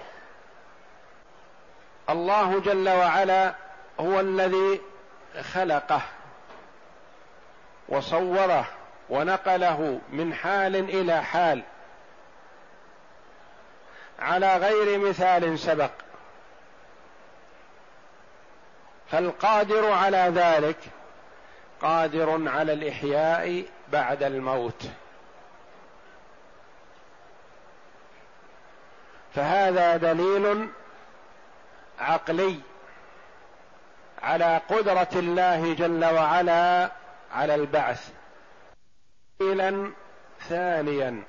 الله 2.11 2.61
جل 2.61 2.88
وعلا 2.88 3.55
هو 4.01 4.21
الذي 4.21 4.81
خلقه 5.55 6.01
وصوره 7.88 8.66
ونقله 9.11 10.01
من 10.12 10.35
حال 10.35 10.77
إلى 10.77 11.23
حال 11.23 11.62
على 14.18 14.57
غير 14.57 14.99
مثال 14.99 15.59
سبق. 15.59 15.90
فالقادر 19.11 19.92
على 19.92 20.33
ذلك 20.35 20.77
قادر 21.83 22.49
على 22.49 22.73
الإحياء 22.73 23.64
بعد 23.92 24.23
الموت. 24.23 24.88
فهذا 29.35 29.97
دليل 29.97 30.68
عقلي 31.99 32.61
على 34.23 34.61
قدرة 34.69 35.09
الله 35.13 35.75
جل 35.75 36.05
وعلا 36.05 36.91
على 37.33 37.55
البعث. 37.55 38.13
دليلا 39.41 39.93
ثانيا 40.49 41.23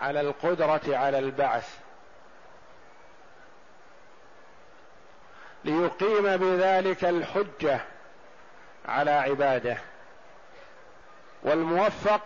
على 0.00 0.20
القدرة 0.20 0.96
على 0.96 1.18
البعث. 1.18 1.78
ليقيم 5.64 6.36
بذلك 6.36 7.04
الحجة 7.04 7.80
على 8.88 9.10
عباده. 9.10 9.78
والموفق 11.42 12.20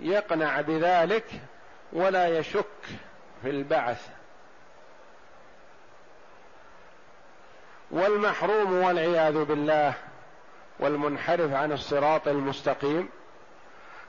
يقنع 0.00 0.60
بذلك 0.60 1.26
ولا 1.92 2.38
يشك 2.38 2.84
في 3.42 3.50
البعث. 3.50 4.17
والمحروم 7.90 8.72
والعياذ 8.72 9.44
بالله 9.44 9.94
والمنحرف 10.78 11.52
عن 11.52 11.72
الصراط 11.72 12.28
المستقيم 12.28 13.08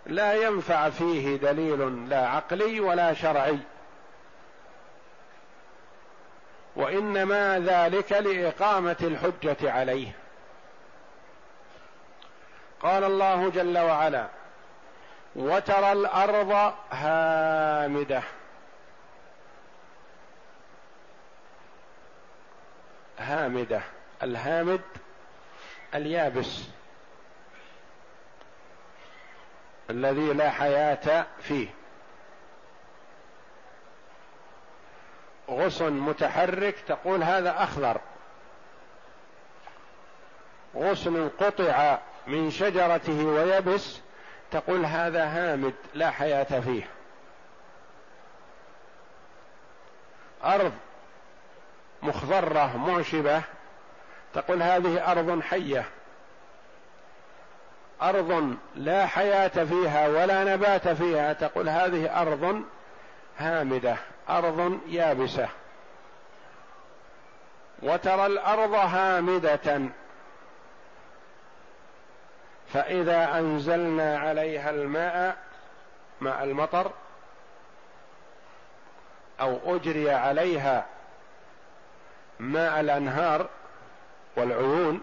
لا 0.06 0.34
ينفع 0.34 0.90
فيه 0.90 1.36
دليل 1.36 2.10
لا 2.10 2.28
عقلي 2.28 2.80
ولا 2.80 3.14
شرعي. 3.14 3.60
وإنما 6.76 7.60
ذلك 7.60 8.12
لإقامة 8.12 8.96
الحجة 9.02 9.72
عليه. 9.72 10.12
قال 12.82 13.04
الله 13.04 13.50
جل 13.50 13.78
وعلا 13.78 14.28
وترى 15.36 15.92
الأرض 15.92 16.74
هامدة 16.92 18.22
هامده 23.20 23.82
الهامد 24.24 24.82
اليابس. 25.96 26.64
الذي 29.90 30.34
لا 30.34 30.50
حياة 30.50 31.26
فيه. 31.42 31.68
غصن 35.50 35.94
متحرك 35.94 36.76
تقول 36.88 37.24
هذا 37.24 37.64
أخضر. 37.64 38.02
غصن 40.76 41.30
قطع 41.30 42.00
من 42.28 42.52
شجرته 42.52 43.26
ويبس 43.26 44.00
تقول 44.52 44.86
هذا 44.86 45.26
هامد 45.26 45.74
لا 45.94 46.12
حياة 46.12 46.60
فيه. 46.60 46.90
أرض 50.44 50.74
مخضرة 52.02 52.78
معشبة. 52.78 53.42
تقول 54.34 54.64
هذه 54.64 55.12
أرض 55.12 55.42
حية. 55.42 55.86
أرض 58.02 58.58
لا 58.76 59.06
حياة 59.06 59.48
فيها 59.48 60.08
ولا 60.08 60.44
نبات 60.44 60.88
فيها. 60.88 61.34
تقول 61.34 61.70
هذه 61.70 62.22
أرض 62.22 62.64
هامدة 63.38 63.96
أرض 64.30 64.80
يابسة. 64.88 65.50
وترى 67.82 68.26
الأرض 68.26 68.74
هامدة. 68.74 69.82
فإذا 72.74 73.40
أنزلنا 73.40 74.20
عليها 74.20 74.70
الماء 74.70 75.38
ماء 76.22 76.44
المطر 76.44 76.92
أو 79.42 79.76
أجري 79.76 80.12
عليها 80.12 80.86
ماء 82.40 82.80
الأنهار 82.80 83.50
والعيون 84.36 85.02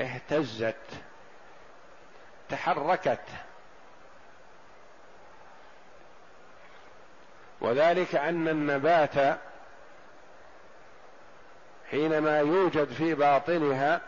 اهتزت 0.00 0.76
تحركت. 2.48 3.20
وذلك 7.60 8.14
أن 8.14 8.48
النبات 8.48 9.38
حينما 11.90 12.38
يوجد 12.38 12.92
في 12.92 13.14
باطنها 13.14 14.00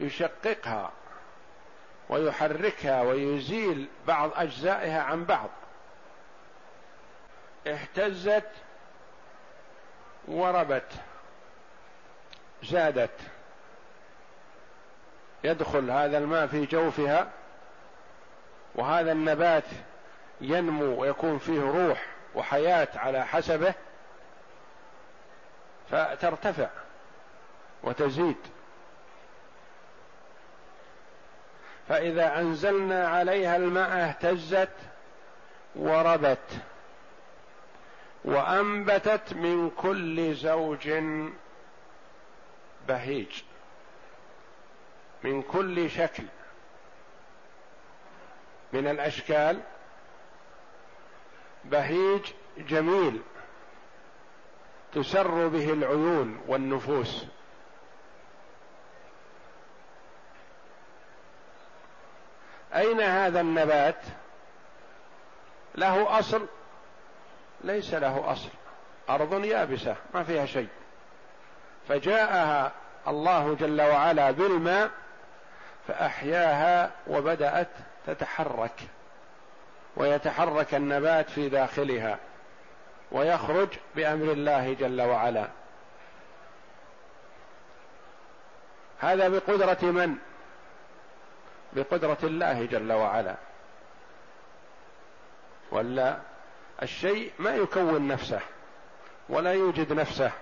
يشققها 0.00 0.92
ويحركها 2.08 3.02
ويزيل 3.02 3.88
بعض 4.06 4.30
أجزائها 4.34 5.02
عن 5.02 5.24
بعض. 5.24 5.48
اهتزت 7.66 8.48
وربت 10.28 10.92
زادت. 12.62 13.20
يدخل 15.44 15.90
هذا 15.90 16.18
الماء 16.18 16.46
في 16.46 16.66
جوفها 16.66 17.30
وهذا 18.74 19.12
النبات 19.12 19.64
ينمو 20.40 21.00
ويكون 21.00 21.38
فيه 21.38 21.60
روح 21.60 22.06
وحياة 22.34 22.88
على 22.94 23.26
حسبه 23.26 23.74
فترتفع 25.90 26.68
وتزيد. 27.82 28.36
فإذا 31.88 32.38
أنزلنا 32.38 33.08
عليها 33.08 33.56
الماء 33.56 33.90
اهتزت 33.90 34.72
وربت. 35.76 36.38
وأنبتت 38.24 39.32
من 39.32 39.70
كل 39.70 40.34
زوج 40.34 40.90
بهيج. 42.88 43.42
من 45.22 45.42
كل 45.42 45.90
شكل. 45.90 46.24
من 48.72 48.88
الأشكال. 48.88 49.60
بهيج 51.64 52.32
جميل. 52.58 53.22
تسر 54.92 55.48
به 55.48 55.72
العيون 55.72 56.40
والنفوس. 56.48 57.24
أين 62.74 63.00
هذا 63.00 63.40
النبات؟ 63.40 64.00
له 65.74 66.18
أصل 66.18 66.46
ليس 67.64 67.94
له 67.94 68.32
أصل. 68.32 68.48
أرض 69.10 69.44
يابسة 69.44 69.96
ما 70.14 70.22
فيها 70.22 70.46
شيء. 70.46 70.68
فجاءها 71.88 72.72
الله 73.08 73.54
جل 73.54 73.82
وعلا 73.82 74.30
بالماء 74.30 74.90
فأحياها 75.88 76.90
وبدأت 77.06 77.68
تتحرك. 78.06 78.80
ويتحرك 79.96 80.74
النبات 80.74 81.30
في 81.30 81.48
داخلها 81.48 82.18
ويخرج 83.12 83.68
بأمر 83.96 84.32
الله 84.32 84.72
جل 84.72 85.02
وعلا. 85.02 85.48
هذا 89.00 89.28
بقدرة 89.28 89.90
من؟ 89.90 90.16
بقدرة 91.72 92.18
الله 92.22 92.66
جل 92.66 92.92
وعلا. 92.92 93.34
ولا 95.70 96.18
الشيء 96.82 97.32
ما 97.38 97.56
يكون 97.56 98.08
نفسه 98.08 98.40
ولا 99.28 99.52
يوجد 99.52 99.92
نفسه 99.92 100.32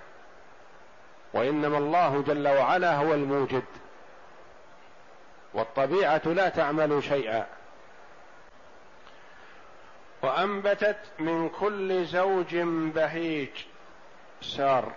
وإنما 1.33 1.77
الله 1.77 2.21
جل 2.21 2.47
وعلا 2.47 2.95
هو 2.95 3.13
الموجد 3.13 3.63
والطبيعة 5.53 6.21
لا 6.25 6.49
تعمل 6.49 7.03
شيئا. 7.03 7.47
وأنبتت 10.21 10.99
من 11.19 11.49
كل 11.49 12.05
زوج 12.05 12.55
بهيج 12.95 13.49
سار. 14.41 14.91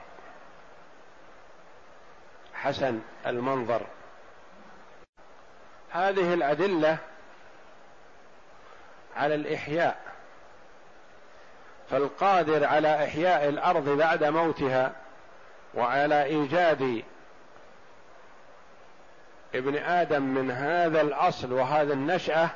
حسن 2.55 3.01
المنظر. 3.27 3.87
هذه 5.91 6.35
الأدلة 6.35 6.99
على 9.17 9.35
الإحياء. 9.35 10.14
فالقادر 11.91 12.65
على 12.65 13.05
إحياء 13.05 13.49
الأرض 13.49 13.89
بعد 13.89 14.25
موتها 14.25 14.93
وعلى 15.75 16.25
إيجاد 16.25 17.03
ابن 19.55 19.77
آدم 19.77 20.23
من 20.23 20.51
هذا 20.51 21.01
الأصل 21.01 21.53
وهذا 21.53 21.93
النشأة 21.93 22.51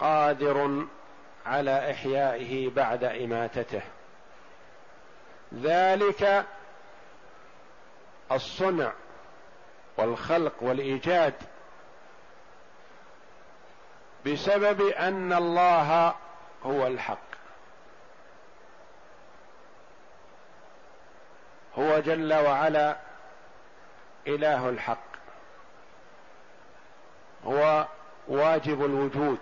قادر 0.00 0.86
على 1.46 1.90
إحيائه 1.90 2.70
بعد 2.70 3.04
إماتته. 3.04 3.82
ذلك 5.54 6.44
الصنع 8.32 8.92
والخلق 9.96 10.52
والإيجاد 10.60 11.34
بسبب 14.26 14.80
أن 14.80 15.32
الله 15.32 16.14
هو 16.64 16.86
الحق. 16.86 17.25
هو 21.78 22.00
جل 22.00 22.34
وعلا 22.34 22.96
إله 24.26 24.68
الحق. 24.68 25.06
هو 27.44 27.86
واجب 28.28 28.84
الوجود. 28.84 29.38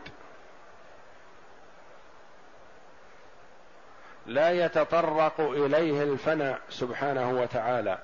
لا 4.27 4.51
يتطرق 4.51 5.41
إليه 5.41 6.03
الفناء 6.03 6.61
سبحانه 6.71 7.31
وتعالى. 7.31 7.99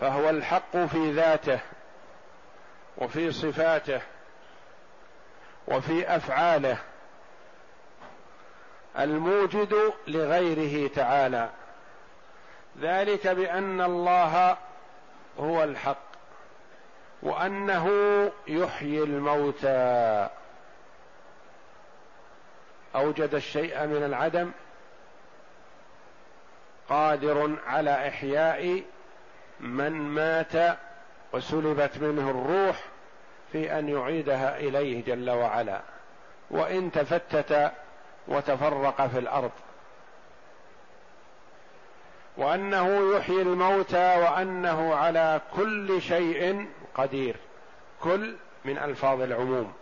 فهو 0.00 0.30
الحق 0.30 0.76
في 0.76 1.12
ذاته 1.12 1.60
وفي 2.98 3.32
صفاته 3.32 4.00
وفي 5.68 6.16
أفعاله. 6.16 6.78
الموجد 8.98 9.92
لغيره 10.06 10.88
تعالى. 10.88 11.50
ذلك 12.80 13.26
بأن 13.26 13.80
الله 13.80 14.56
هو 15.38 15.64
الحق 15.64 16.10
وأنه 17.22 17.88
يحيي 18.48 19.02
الموتى. 19.02 20.28
أوجد 22.94 23.34
الشيء 23.34 23.86
من 23.86 24.04
العدم 24.04 24.50
قادر 26.88 27.56
على 27.66 28.08
إحياء 28.08 28.82
من 29.60 29.92
مات 29.92 30.78
وسلبت 31.32 31.98
منه 31.98 32.30
الروح 32.30 32.84
في 33.52 33.78
أن 33.78 33.88
يعيدها 33.88 34.58
إليه 34.58 35.04
جل 35.04 35.30
وعلا. 35.30 35.80
وإن 36.50 36.92
تفتت 36.92 37.72
وتفرق 38.30 39.06
في 39.06 39.18
الأرض. 39.18 39.50
وأنه 42.36 43.16
يحيي 43.16 43.42
الموتى 43.42 44.16
وأنه 44.18 44.94
على 44.94 45.40
كل 45.56 46.02
شيء 46.02 46.68
قدير. 46.94 47.36
كل 48.00 48.36
من 48.64 48.78
ألفاظ 48.78 49.20
العموم. 49.20 49.72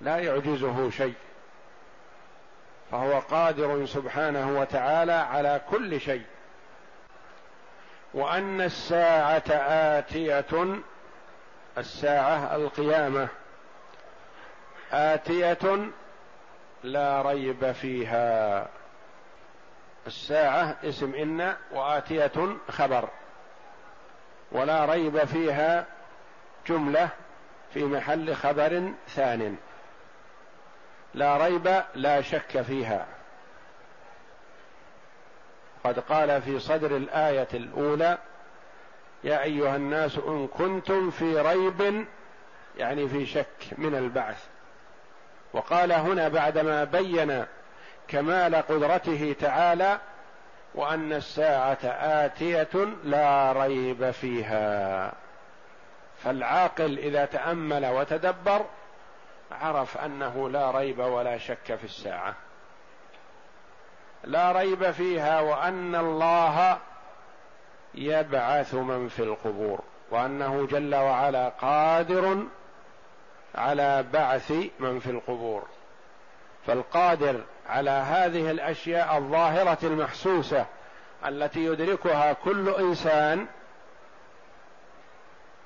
لا 0.00 0.18
يعجزه 0.18 0.90
شيء. 0.90 1.14
فهو 2.90 3.18
قادر 3.18 3.86
سبحانه 3.86 4.60
وتعالى 4.60 5.12
على 5.12 5.60
كل 5.70 6.00
شيء. 6.00 6.24
وأن 8.14 8.60
الساعة 8.60 9.50
آتية 9.98 10.76
الساعة 11.78 12.56
القيامة. 12.56 13.28
آتية 14.92 15.90
لا 16.82 17.22
ريب 17.22 17.72
فيها. 17.72 18.68
الساعة 20.06 20.76
اسم 20.84 21.14
إن 21.14 21.56
وآتية 21.72 22.56
خبر. 22.68 23.08
ولا 24.52 24.84
ريب 24.84 25.24
فيها 25.24 25.86
جملة 26.66 27.08
في 27.74 27.84
محل 27.84 28.34
خبر 28.34 28.92
ثان. 29.08 29.56
لا 31.14 31.36
ريب 31.36 31.82
لا 31.94 32.20
شك 32.20 32.62
فيها. 32.62 33.06
قد 35.84 35.98
قال 35.98 36.42
في 36.42 36.58
صدر 36.58 36.96
الآية 36.96 37.48
الأولى 37.54 38.18
يا 39.24 39.42
أيها 39.42 39.76
الناس 39.76 40.18
إن 40.18 40.46
كنتم 40.46 41.10
في 41.10 41.40
ريب 41.40 42.06
يعني 42.76 43.08
في 43.08 43.26
شك 43.26 43.78
من 43.78 43.94
البعث. 43.94 44.46
وقال 45.52 45.92
هنا 45.92 46.28
بعدما 46.28 46.84
بين 46.84 47.44
كمال 48.08 48.54
قدرته 48.54 49.36
تعالى 49.40 49.98
وأن 50.74 51.12
الساعة 51.12 51.78
آتية 51.84 52.84
لا 53.04 53.52
ريب 53.52 54.10
فيها. 54.10 55.12
فالعاقل 56.24 56.98
إذا 56.98 57.24
تأمل 57.24 57.86
وتدبر 57.86 58.64
عرف 59.52 59.98
أنه 59.98 60.50
لا 60.50 60.70
ريب 60.70 60.98
ولا 60.98 61.38
شك 61.38 61.74
في 61.74 61.84
الساعة. 61.84 62.34
لا 64.24 64.52
ريب 64.52 64.90
فيها 64.90 65.40
وأن 65.40 65.94
الله 65.94 66.78
يبعث 67.94 68.74
من 68.74 69.08
في 69.08 69.22
القبور 69.22 69.80
وأنه 70.10 70.66
جل 70.66 70.94
وعلا 70.94 71.48
قادر 71.48 72.46
على 73.54 74.04
بعث 74.12 74.52
من 74.78 75.00
في 75.00 75.10
القبور. 75.10 75.66
فالقادر 76.66 77.44
على 77.68 77.90
هذه 77.90 78.50
الأشياء 78.50 79.18
الظاهرة 79.18 79.78
المحسوسة 79.82 80.66
التي 81.26 81.64
يدركها 81.64 82.32
كل 82.32 82.68
إنسان 82.68 83.46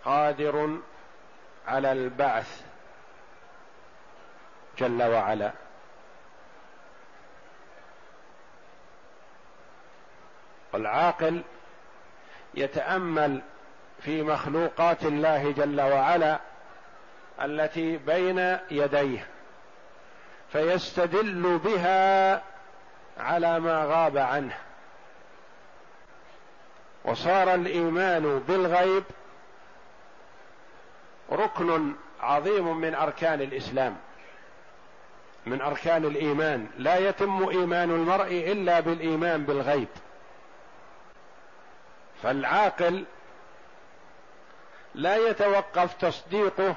قادر 0.05 0.79
على 1.67 1.93
البعث 1.93 2.63
جل 4.79 5.03
وعلا. 5.03 5.53
والعاقل 10.73 11.43
يتأمل 12.55 13.43
في 14.01 14.23
مخلوقات 14.23 15.03
الله 15.03 15.53
جل 15.53 15.81
وعلا 15.81 16.41
التي 17.43 17.97
بين 17.97 18.59
يديه 18.71 19.27
فيستدل 20.53 21.59
بها 21.65 22.35
على 23.19 23.61
ما 23.61 23.85
غاب 23.85 24.19
عنه. 24.19 24.55
وصار 27.05 27.55
الإيمان 27.55 28.39
بالغيب 28.39 29.05
ركن 31.33 31.95
عظيم 32.21 32.77
من 32.77 32.95
أركان 32.95 33.41
الإسلام 33.41 33.97
من 35.47 35.61
أركان 35.61 36.05
الإيمان. 36.05 36.67
لا 36.79 36.97
يتم 36.97 37.49
إيمان 37.49 37.91
المرء 37.91 38.53
إلا 38.53 38.81
بالإيمان 38.81 39.45
بالغيب. 39.45 39.89
فالعاقل 42.23 43.05
لا 44.95 45.17
يتوقف 45.17 45.95
تصديقه 45.95 46.75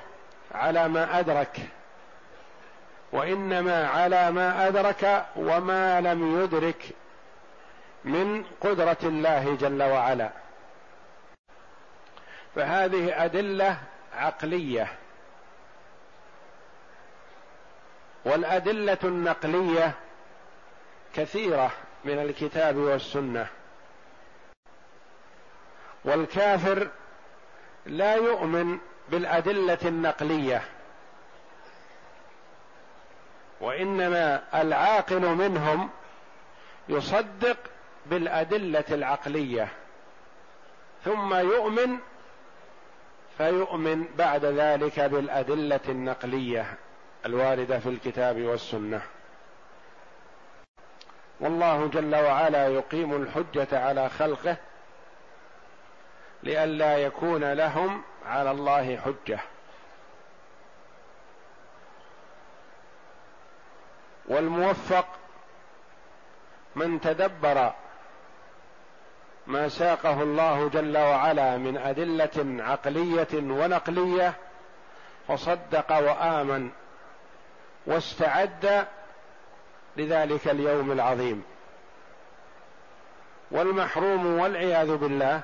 على 0.53 0.87
ما 0.87 1.19
أدرك 1.19 1.59
وإنما 3.11 3.87
على 3.87 4.31
ما 4.31 4.67
أدرك 4.67 5.25
وما 5.35 6.01
لم 6.01 6.43
يدرك 6.43 6.83
من 8.03 8.43
قدرة 8.61 8.97
الله 9.03 9.55
جل 9.55 9.83
وعلا. 9.83 10.29
فهذه 12.55 13.25
أدلة 13.25 13.77
عقلية. 14.15 14.87
والأدلة 18.25 18.97
النقلية 19.03 19.91
كثيرة 21.13 21.71
من 22.05 22.19
الكتاب 22.19 22.75
والسنة. 22.75 23.47
والكافر 26.05 26.87
لا 27.85 28.15
يؤمن 28.15 28.79
بالأدلة 29.09 29.77
النقلية. 29.85 30.61
وإنما 33.61 34.43
العاقل 34.61 35.21
منهم 35.21 35.89
يصدق 36.89 37.57
بالأدلة 38.05 38.83
العقلية 38.91 39.67
ثم 41.05 41.33
يؤمن 41.33 41.97
فيؤمن 43.37 44.05
بعد 44.17 44.45
ذلك 44.45 44.99
بالأدلة 44.99 45.79
النقلية 45.89 46.73
الواردة 47.25 47.79
في 47.79 47.89
الكتاب 47.89 48.41
والسنة. 48.41 49.01
والله 51.39 51.87
جل 51.87 52.15
وعلا 52.15 52.67
يقيم 52.67 53.21
الحجة 53.21 53.79
على 53.79 54.09
خلقه 54.09 54.57
لئلا 56.43 56.97
يكون 56.97 57.53
لهم 57.53 58.01
على 58.27 58.51
الله 58.51 58.97
حجة. 58.97 59.39
والموفق 64.25 65.05
من 66.75 67.01
تدبر 67.01 67.73
ما 69.47 69.69
ساقه 69.69 70.23
الله 70.23 70.69
جل 70.69 70.97
وعلا 70.97 71.57
من 71.57 71.77
أدلة 71.77 72.63
عقلية 72.63 73.27
ونقلية 73.33 74.33
فصدق 75.27 75.91
وآمن 75.91 76.69
واستعد 77.85 78.87
لذلك 79.97 80.47
اليوم 80.47 80.91
العظيم. 80.91 81.43
والمحروم 83.51 84.39
والعياذ 84.39 84.97
بالله 84.97 85.41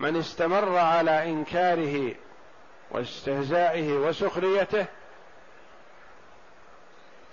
من 0.00 0.16
استمر 0.16 0.78
على 0.78 1.30
إنكاره 1.30 2.14
واستهزائه 2.90 3.92
وسخريته 3.92 4.86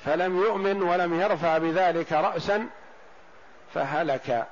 فلم 0.06 0.38
يؤمن 0.38 0.82
ولم 0.82 1.22
يرفع 1.22 1.58
بذلك 1.58 2.14
رأسا 2.14 2.68
فهلك. 3.74 4.48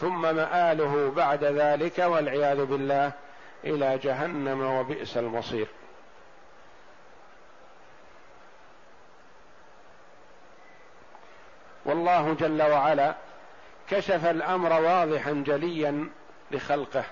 ثم 0.00 0.22
مآله 0.34 1.10
بعد 1.10 1.44
ذلك 1.44 1.98
والعياذ 1.98 2.64
بالله 2.64 3.12
إلى 3.64 3.98
جهنم 3.98 4.60
وبئس 4.60 5.16
المصير. 5.16 5.66
والله 11.84 12.34
جل 12.34 12.62
وعلا 12.62 13.14
كشف 13.90 14.26
الأمر 14.26 14.72
واضحا 14.72 15.32
جليا 15.46 16.08
لخلقه. 16.50 17.04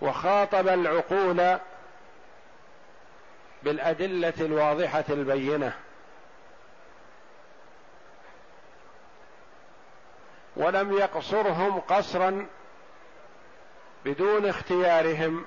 وخاطب 0.00 0.68
العقول 0.68 1.58
بالأدلة 3.62 4.32
الواضحة 4.40 5.04
البينة. 5.08 5.72
ولم 10.56 10.92
يقصرهم 10.92 11.80
قصرا 11.80 12.46
بدون 14.04 14.46
اختيارهم 14.46 15.46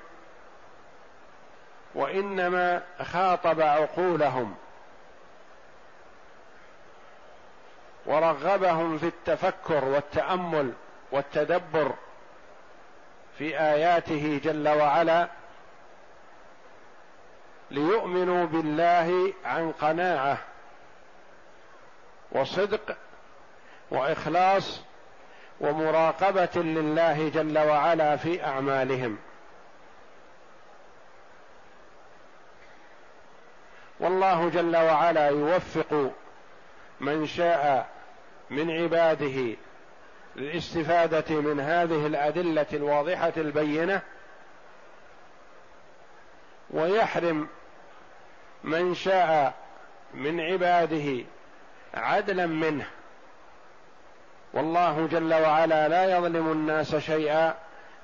وإنما 1.94 2.82
خاطب 3.02 3.60
عقولهم. 3.60 4.56
ورغبهم 8.06 8.98
في 8.98 9.06
التفكر 9.06 9.84
والتأمل 9.84 10.72
والتدبر 11.12 11.94
في 13.38 13.60
آياته 13.60 14.40
جل 14.44 14.68
وعلا 14.68 15.28
ليؤمنوا 17.70 18.46
بالله 18.46 19.32
عن 19.44 19.72
قناعة 19.72 20.38
وصدق 22.32 22.96
وإخلاص 23.90 24.80
ومراقبة 25.60 26.62
لله 26.62 27.28
جل 27.28 27.58
وعلا 27.58 28.16
في 28.16 28.44
أعمالهم. 28.44 29.18
والله 34.00 34.48
جل 34.48 34.76
وعلا 34.76 35.28
يوفق 35.28 36.10
من 37.00 37.26
شاء 37.26 37.93
من 38.50 38.70
عباده 38.70 39.56
للاستفاده 40.36 41.40
من 41.40 41.60
هذه 41.60 42.06
الأدلة 42.06 42.66
الواضحة 42.72 43.32
البينة 43.36 44.00
ويحرم 46.70 47.48
من 48.64 48.94
شاء 48.94 49.54
من 50.14 50.40
عباده 50.40 51.24
عدلا 51.94 52.46
منه. 52.46 52.86
والله 54.52 55.08
جل 55.12 55.34
وعلا 55.34 55.88
لا 55.88 56.16
يظلم 56.16 56.52
الناس 56.52 56.96
شيئا 56.96 57.54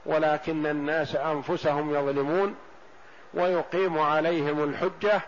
ولكن 0.07 0.66
الناس 0.66 1.16
أنفسهم 1.16 1.95
يظلمون 1.95 2.55
ويقيم 3.34 3.99
عليهم 3.99 4.64
الحجة 4.64 5.20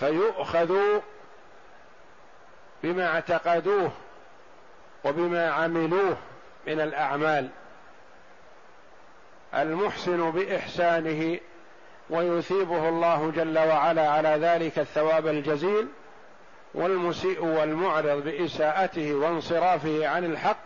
فيؤخذوا 0.00 1.00
بما 2.82 3.06
اعتقدوه 3.06 3.90
وبما 5.04 5.50
عملوه 5.50 6.16
من 6.66 6.80
الأعمال. 6.80 7.48
المحسن 9.54 10.30
بإحسانه 10.30 11.38
ويثيبه 12.10 12.88
الله 12.88 13.32
جل 13.36 13.58
وعلا 13.58 14.08
على 14.08 14.28
ذلك 14.28 14.78
الثواب 14.78 15.26
الجزيل 15.26 15.88
والمسيء 16.74 17.44
والمعرض 17.44 18.24
بإساءته 18.24 19.14
وانصرافه 19.14 20.08
عن 20.08 20.24
الحق 20.24 20.58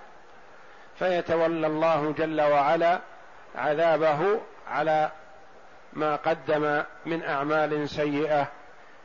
فيتولى 0.98 1.66
الله 1.66 2.14
جل 2.18 2.40
وعلا 2.40 3.00
عذابه 3.56 4.40
على 4.68 5.10
ما 5.92 6.16
قدم 6.16 6.82
من 7.06 7.22
أعمال 7.22 7.88
سيئة. 7.88 8.48